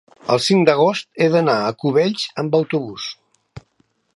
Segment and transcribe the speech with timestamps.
[0.35, 3.07] el cinc d'agost he d'anar a Cubells amb autobús.